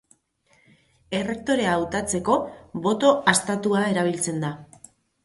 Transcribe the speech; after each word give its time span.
Errektorea 1.17 1.75
hautatzeko 1.81 2.37
boto 2.87 3.13
haztatua 3.33 3.85
erabiltzen 3.93 4.41
da. 4.47 4.51